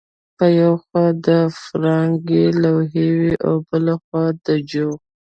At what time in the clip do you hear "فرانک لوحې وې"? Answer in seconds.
1.61-3.33